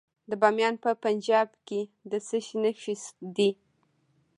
[0.29, 2.95] د بامیان په پنجاب کې د څه شي نښې
[3.35, 3.49] دي؟